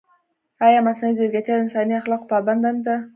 [0.65, 2.95] ایا مصنوعي ځیرکتیا د انساني اخلاقو پابنده نه ده؟